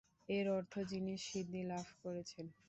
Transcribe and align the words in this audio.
এর 0.29 0.45
অর্থ 0.57 0.73
"যিনি 0.91 1.13
সিদ্ধি 1.27 1.61
লাভ 1.71 1.87
করেছেন।" 2.03 2.45